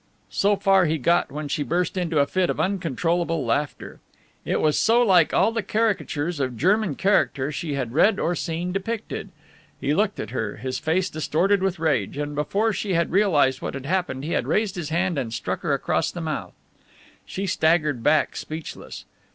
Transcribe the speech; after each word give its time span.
So 0.31 0.55
far 0.55 0.85
he 0.85 0.97
got 0.97 1.31
when 1.31 1.47
she 1.47 1.61
burst 1.61 1.95
into 1.95 2.17
a 2.17 2.25
fit 2.25 2.49
of 2.49 2.59
uncontrollable 2.59 3.45
laughter. 3.45 3.99
It 4.45 4.59
was 4.59 4.75
so 4.75 5.03
like 5.03 5.31
all 5.31 5.51
the 5.51 5.61
caricatures 5.61 6.39
of 6.39 6.57
German 6.57 6.95
character 6.95 7.51
she 7.51 7.75
had 7.75 7.93
read 7.93 8.17
or 8.17 8.33
seen 8.33 8.71
depicted. 8.71 9.29
He 9.79 9.93
looked 9.93 10.19
at 10.19 10.31
her, 10.31 10.55
his 10.57 10.79
face 10.79 11.07
distorted 11.07 11.61
with 11.61 11.77
rage, 11.77 12.17
and 12.17 12.33
before 12.33 12.73
she 12.73 12.95
had 12.95 13.11
realized 13.11 13.61
what 13.61 13.75
had 13.75 13.85
happened 13.85 14.23
he 14.25 14.31
had 14.31 14.47
raised 14.47 14.73
his 14.73 14.89
hand 14.89 15.19
and 15.19 15.31
struck 15.31 15.59
her 15.61 15.71
across 15.75 16.09
the 16.09 16.19
mouth. 16.19 16.53
She 17.27 17.45
staggered 17.45 18.01
back, 18.01 18.35
speechless. 18.35 19.05